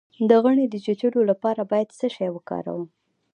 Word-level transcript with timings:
د 0.29 0.31
غڼې 0.43 0.65
د 0.69 0.75
چیچلو 0.85 1.21
لپاره 1.31 1.61
باید 1.71 1.89
څه 1.99 2.07
شی 2.15 2.29
وکاروم؟ 2.31 2.83